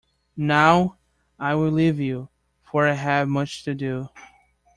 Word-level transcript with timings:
Now 0.37 0.97
I 1.37 1.53
will 1.53 1.69
leave 1.69 1.99
you, 1.99 2.29
for 2.63 2.87
I 2.87 2.93
have 2.93 3.27
much 3.27 3.63
to 3.65 3.75
do. 3.75 4.09